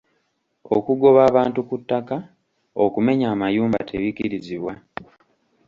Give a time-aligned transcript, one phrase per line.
[0.75, 2.17] Okugoba abantu ku ttaka,
[2.83, 4.73] okumenya amayumba tebikkirizibwa.